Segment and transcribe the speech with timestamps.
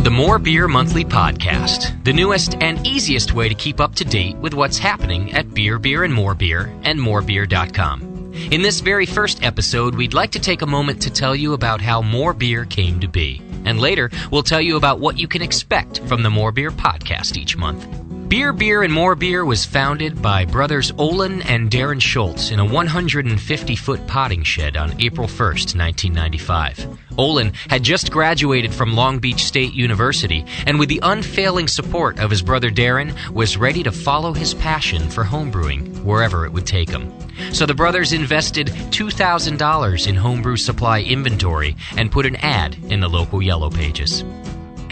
[0.00, 4.04] to the More Beer Monthly Podcast, the newest and easiest way to keep up to
[4.04, 8.32] date with what's happening at Beer, Beer, and More Beer and morebeer.com.
[8.50, 11.82] In this very first episode, we'd like to take a moment to tell you about
[11.82, 13.42] how More Beer came to be.
[13.66, 17.36] And later, we'll tell you about what you can expect from the More Beer podcast
[17.36, 17.86] each month.
[18.30, 22.64] Beer, Beer, and More Beer was founded by brothers Olin and Darren Schultz in a
[22.64, 26.86] 150 foot potting shed on April 1st, 1995.
[27.18, 32.30] Olin had just graduated from Long Beach State University and, with the unfailing support of
[32.30, 36.88] his brother Darren, was ready to follow his passion for homebrewing wherever it would take
[36.88, 37.12] him.
[37.52, 43.08] So the brothers invested $2,000 in homebrew supply inventory and put an ad in the
[43.08, 44.22] local Yellow Pages.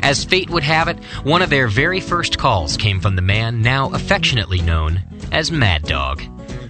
[0.03, 3.63] As fate would have it, one of their very first calls came from the man
[3.63, 6.23] now affectionately known as Mad Dog.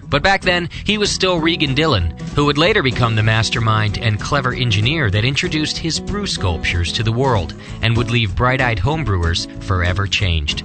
[0.08, 4.20] But back then, he was still Regan Dillon, who would later become the mastermind and
[4.20, 8.78] clever engineer that introduced his brew sculptures to the world and would leave bright eyed
[8.78, 10.64] homebrewers forever changed.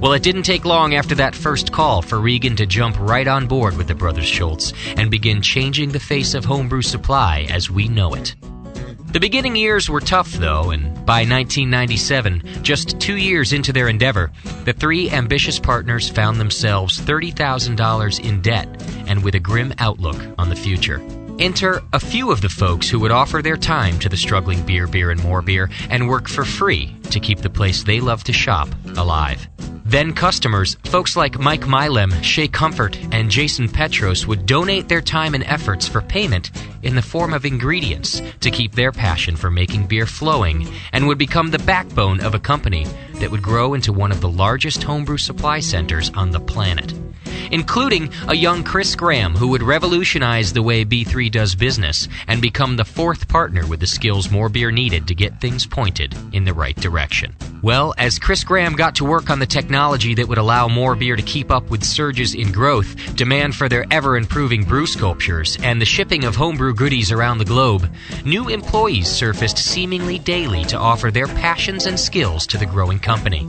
[0.00, 3.46] Well, it didn't take long after that first call for Regan to jump right on
[3.46, 7.88] board with the Brothers Schultz and begin changing the face of homebrew supply as we
[7.88, 8.36] know it.
[9.12, 14.30] The beginning years were tough, though, and by 1997, just two years into their endeavor,
[14.64, 18.68] the three ambitious partners found themselves $30,000 in debt
[19.06, 21.00] and with a grim outlook on the future.
[21.38, 24.86] Enter a few of the folks who would offer their time to the struggling beer,
[24.86, 28.32] beer, and more beer and work for free to keep the place they love to
[28.32, 29.46] shop alive.
[29.88, 35.32] Then customers, folks like Mike Mylem, Shea Comfort, and Jason Petros would donate their time
[35.32, 36.50] and efforts for payment
[36.82, 41.18] in the form of ingredients to keep their passion for making beer flowing and would
[41.18, 42.84] become the backbone of a company
[43.20, 46.92] that would grow into one of the largest homebrew supply centers on the planet
[47.52, 52.76] including a young Chris Graham who would revolutionize the way B3 does business and become
[52.76, 56.54] the fourth partner with the skills more beer needed to get things pointed in the
[56.54, 57.34] right direction.
[57.66, 61.16] Well, as Chris Graham got to work on the technology that would allow more beer
[61.16, 65.80] to keep up with surges in growth, demand for their ever improving brew sculptures, and
[65.80, 67.90] the shipping of homebrew goodies around the globe,
[68.24, 73.48] new employees surfaced seemingly daily to offer their passions and skills to the growing company.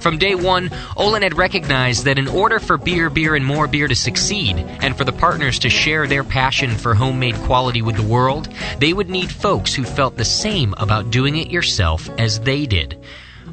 [0.00, 3.68] From day one, Olin had recognized that in order for beer, beer, beer and more
[3.68, 7.94] beer to succeed, and for the partners to share their passion for homemade quality with
[7.94, 8.48] the world,
[8.80, 13.00] they would need folks who felt the same about doing it yourself as they did.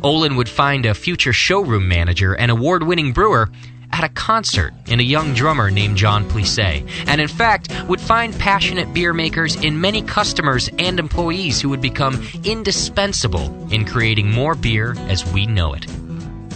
[0.02, 3.50] Olin would find a future showroom manager and award winning brewer
[3.92, 6.60] at a concert in a young drummer named John Plisse,
[7.08, 11.82] and in fact would find passionate beer makers in many customers and employees who would
[11.82, 15.86] become indispensable in creating more beer as we know it.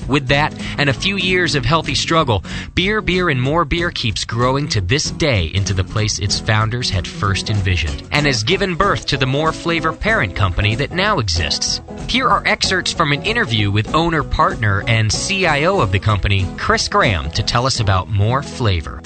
[0.07, 2.43] With that and a few years of healthy struggle,
[2.75, 6.89] Beer, Beer, and More Beer keeps growing to this day into the place its founders
[6.89, 11.19] had first envisioned, and has given birth to the More Flavor parent company that now
[11.19, 11.79] exists.
[12.09, 16.87] Here are excerpts from an interview with owner, partner, and CIO of the company, Chris
[16.87, 19.01] Graham, to tell us about More Flavor.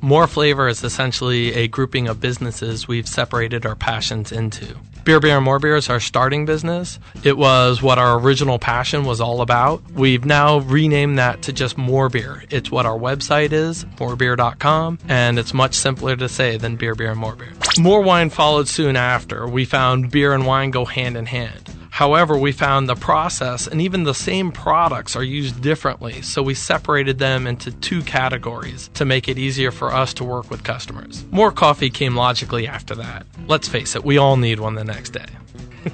[0.00, 4.76] More Flavor is essentially a grouping of businesses we've separated our passions into.
[5.04, 6.98] Beer, Beer, and More Beer is our starting business.
[7.22, 9.88] It was what our original passion was all about.
[9.92, 12.42] We've now renamed that to just More Beer.
[12.50, 17.12] It's what our website is, morebeer.com, and it's much simpler to say than Beer, Beer,
[17.12, 17.52] and More Beer.
[17.78, 19.46] More wine followed soon after.
[19.46, 21.65] We found beer and wine go hand in hand.
[21.96, 26.52] However, we found the process and even the same products are used differently, so we
[26.52, 31.24] separated them into two categories to make it easier for us to work with customers.
[31.30, 33.24] More coffee came logically after that.
[33.46, 35.24] Let's face it, we all need one the next day.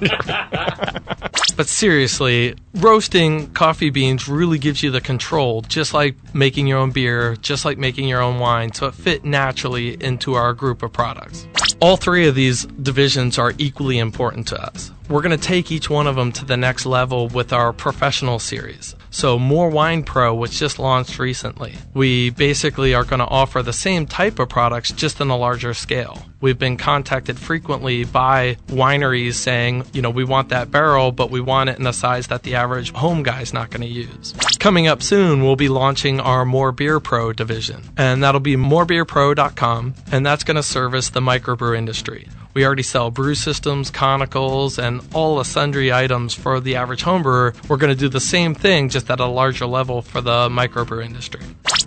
[1.55, 6.91] but seriously, roasting coffee beans really gives you the control, just like making your own
[6.91, 10.91] beer, just like making your own wine, so it fit naturally into our group of
[10.91, 11.47] products.
[11.79, 14.91] All three of these divisions are equally important to us.
[15.09, 18.39] We're going to take each one of them to the next level with our professional
[18.39, 18.95] series.
[19.11, 23.73] So, More Wine Pro, which just launched recently, we basically are going to offer the
[23.73, 26.25] same type of products just on a larger scale.
[26.43, 31.39] We've been contacted frequently by wineries saying, you know, we want that barrel, but we
[31.39, 34.33] want it in a size that the average home guy is not going to use.
[34.59, 39.93] Coming up soon, we'll be launching our More Beer Pro division, and that'll be morebeerpro.com,
[40.11, 42.27] and that's going to service the microbrew industry.
[42.53, 47.55] We already sell brew systems, conicals, and all the sundry items for the average homebrewer.
[47.69, 51.05] We're going to do the same thing, just at a larger level for the microbrew
[51.05, 51.39] industry.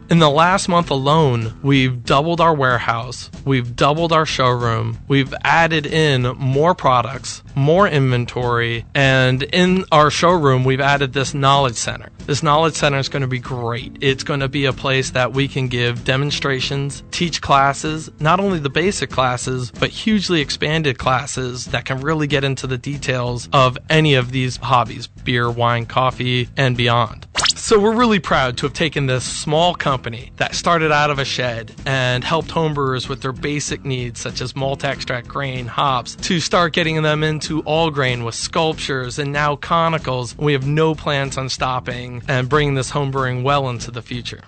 [0.08, 5.85] In the last month alone, we've doubled our warehouse, we've doubled our showroom, we've added
[5.85, 12.08] in more products, more inventory, and in our showroom, we've added this knowledge center.
[12.26, 13.97] This knowledge center is going to be great.
[14.00, 18.61] It's going to be a place that we can give demonstrations, teach classes, not only
[18.61, 23.76] the basic classes, but hugely expanded classes that can really get into the details of
[23.91, 27.26] any of these hobbies beer, wine, coffee, and beyond.
[27.66, 31.24] So we're really proud to have taken this small company that started out of a
[31.24, 36.38] shed and helped homebrewers with their basic needs such as malt extract, grain, hops to
[36.38, 40.38] start getting them into all grain with sculptures and now conicals.
[40.38, 44.42] We have no plans on stopping and bringing this homebrewing well into the future.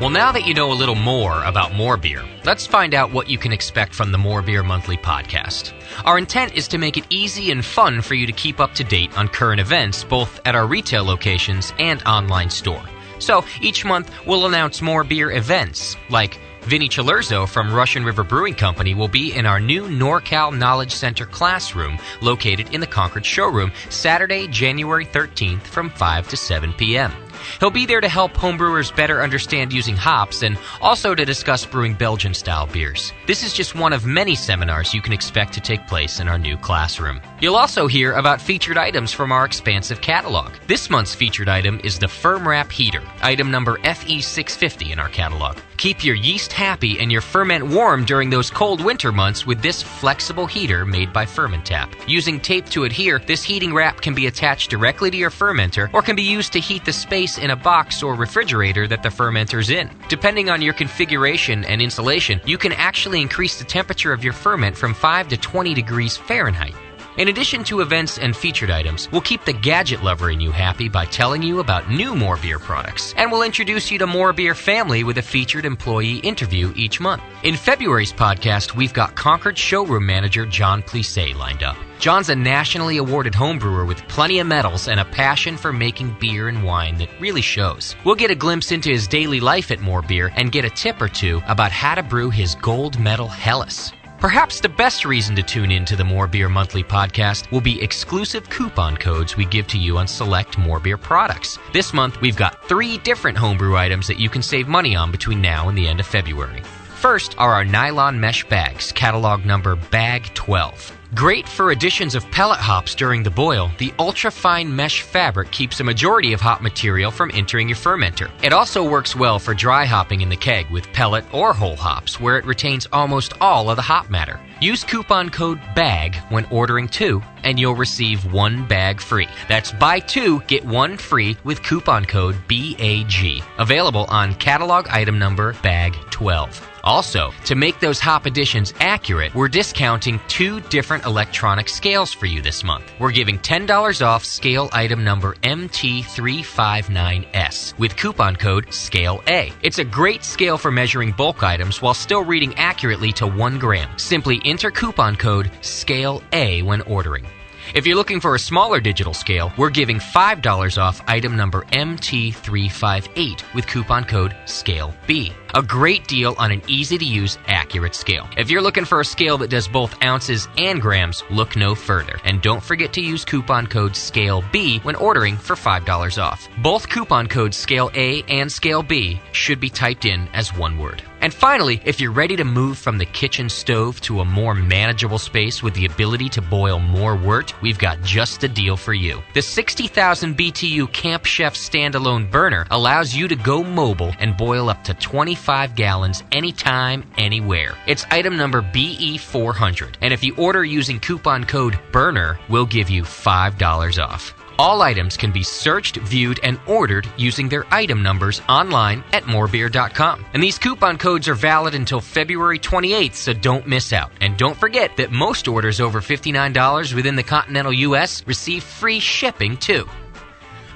[0.00, 3.28] Well, now that you know a little more about More Beer, let's find out what
[3.28, 5.72] you can expect from the More Beer Monthly podcast.
[6.04, 8.84] Our intent is to make it easy and fun for you to keep up to
[8.84, 12.84] date on current events, both at our retail locations and online store.
[13.18, 18.54] So each month we'll announce more beer events, like Vinny Cilurzo from Russian River Brewing
[18.54, 23.72] Company will be in our new NorCal Knowledge Center classroom located in the Concord showroom
[23.90, 27.12] Saturday, January 13th from 5 to 7 p.m.
[27.60, 31.94] He'll be there to help homebrewers better understand using hops and also to discuss brewing
[31.94, 33.12] Belgian style beers.
[33.26, 36.38] This is just one of many seminars you can expect to take place in our
[36.38, 37.20] new classroom.
[37.40, 40.52] You'll also hear about featured items from our expansive catalog.
[40.66, 45.58] This month's featured item is the FermWrap Heater, item number FE650 in our catalog.
[45.78, 49.80] Keep your yeast happy and your ferment warm during those cold winter months with this
[49.80, 51.88] flexible heater made by Fermentap.
[52.08, 56.02] Using tape to adhere, this heating wrap can be attached directly to your fermenter or
[56.02, 59.68] can be used to heat the space in a box or refrigerator that the fermenter's
[59.68, 59.90] in.
[60.08, 64.76] Depending on your configuration and insulation, you can actually increase the temperature of your ferment
[64.76, 66.74] from 5 to 20 degrees Fahrenheit.
[67.18, 70.88] In addition to events and featured items, we'll keep the gadget lover in you happy
[70.88, 73.12] by telling you about new More Beer products.
[73.16, 77.24] And we'll introduce you to More Beer family with a featured employee interview each month.
[77.42, 81.76] In February's podcast, we've got Concord showroom manager John Plisse lined up.
[81.98, 86.46] John's a nationally awarded homebrewer with plenty of medals and a passion for making beer
[86.46, 87.96] and wine that really shows.
[88.04, 91.02] We'll get a glimpse into his daily life at More Beer and get a tip
[91.02, 93.92] or two about how to brew his gold medal Helles.
[94.20, 97.80] Perhaps the best reason to tune in to the More Beer Monthly podcast will be
[97.80, 101.56] exclusive coupon codes we give to you on select More Beer products.
[101.72, 105.40] This month, we've got three different homebrew items that you can save money on between
[105.40, 106.62] now and the end of February.
[106.96, 110.97] First are our nylon mesh bags, catalog number Bag 12.
[111.14, 115.84] Great for additions of pellet hops during the boil, the ultra-fine mesh fabric keeps a
[115.84, 118.30] majority of hop material from entering your fermenter.
[118.42, 122.20] It also works well for dry hopping in the keg with pellet or whole hops,
[122.20, 124.38] where it retains almost all of the hop matter.
[124.60, 129.28] Use coupon code BAG when ordering two, and you'll receive one bag free.
[129.48, 133.42] That's buy two, get one free with coupon code BAG.
[133.56, 136.68] Available on catalog item number BAG 12.
[136.84, 142.42] Also, to make those hop additions accurate, we're discounting two different electronic scales for you
[142.42, 142.84] this month.
[142.98, 149.52] We're giving $10 off scale item number MT359S with coupon code SCALE A.
[149.62, 153.88] It's a great scale for measuring bulk items while still reading accurately to 1 gram.
[153.98, 157.26] Simply enter coupon code SCALE A when ordering.
[157.74, 163.54] If you're looking for a smaller digital scale, we're giving $5 off item number MT358
[163.54, 165.32] with coupon code SCALE-B.
[165.54, 168.26] A great deal on an easy to use, accurate scale.
[168.38, 172.18] If you're looking for a scale that does both ounces and grams, look no further.
[172.24, 176.48] And don't forget to use coupon code SCALE-B when ordering for $5 off.
[176.62, 181.02] Both coupon codes SCALE-A and SCALE-B should be typed in as one word.
[181.20, 185.18] And finally, if you're ready to move from the kitchen stove to a more manageable
[185.18, 189.22] space with the ability to boil more wort, we've got just the deal for you.
[189.34, 194.84] The 60,000 BTU Camp Chef standalone burner allows you to go mobile and boil up
[194.84, 197.76] to 25 gallons anytime, anywhere.
[197.86, 203.02] It's item number BE400, and if you order using coupon code BURNER, we'll give you
[203.02, 204.37] $5 off.
[204.58, 210.26] All items can be searched, viewed, and ordered using their item numbers online at morebeer.com.
[210.34, 214.10] And these coupon codes are valid until February 28th, so don't miss out.
[214.20, 219.56] And don't forget that most orders over $59 within the continental US receive free shipping
[219.58, 219.88] too.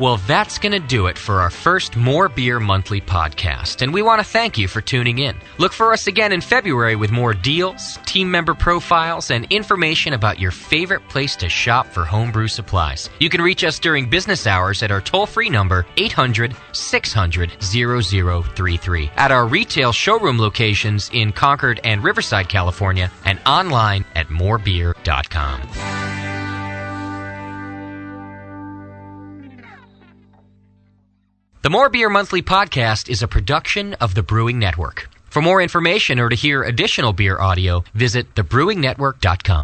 [0.02, 4.02] Well, that's going to do it for our first More Beer Monthly podcast, and we
[4.02, 5.37] want to thank you for tuning in.
[5.59, 10.40] Look for us again in February with more deals, team member profiles, and information about
[10.40, 13.11] your favorite place to shop for homebrew supplies.
[13.21, 19.11] You can reach us during business hours at our toll free number 800 600 0033,
[19.14, 26.01] at our retail showroom locations in Concord and Riverside, California, and online at morebeer.com.
[31.62, 35.09] The More Beer Monthly podcast is a production of the Brewing Network.
[35.31, 39.61] For more information or to hear additional beer audio, visit thebrewingnetwork.com.